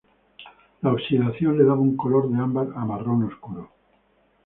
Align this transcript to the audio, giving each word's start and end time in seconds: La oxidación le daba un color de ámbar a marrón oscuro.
La 0.81 0.93
oxidación 0.93 1.59
le 1.59 1.63
daba 1.63 1.79
un 1.79 1.95
color 1.95 2.27
de 2.27 2.39
ámbar 2.39 2.69
a 2.75 2.83
marrón 2.85 3.21
oscuro. 3.21 3.69